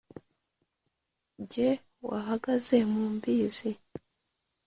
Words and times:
Ge 1.51 1.69
wahagaze 2.07 2.77
mu 2.91 3.03
Mbizi 3.13 3.71